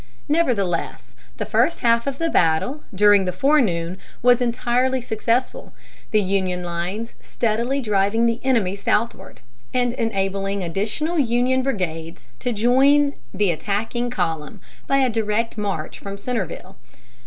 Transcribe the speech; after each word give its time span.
Nevertheless, 0.27 1.13
the 1.37 1.45
first 1.45 1.81
half 1.81 2.07
of 2.07 2.17
the 2.17 2.31
battle, 2.31 2.81
during 2.91 3.25
the 3.25 3.31
forenoon, 3.31 3.99
was 4.23 4.41
entirely 4.41 4.99
successful, 4.99 5.73
the 6.09 6.23
Union 6.23 6.63
lines 6.63 7.13
steadily 7.19 7.79
driving 7.79 8.25
the 8.25 8.39
enemy 8.43 8.75
southward, 8.75 9.41
and 9.75 9.93
enabling 9.93 10.63
additional 10.63 11.19
Union 11.19 11.61
brigades 11.61 12.25
to 12.39 12.51
join 12.51 13.13
the 13.31 13.51
attacking 13.51 14.09
column 14.09 14.59
by 14.87 14.97
a 14.97 15.07
direct 15.07 15.55
march 15.55 15.99
from 15.99 16.17
Centreville. 16.17 16.77